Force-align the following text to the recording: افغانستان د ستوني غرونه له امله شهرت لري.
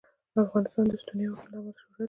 افغانستان 0.45 0.85
د 0.87 0.93
ستوني 1.01 1.25
غرونه 1.37 1.47
له 1.51 1.57
امله 1.59 1.77
شهرت 1.79 1.87
لري. 1.89 1.99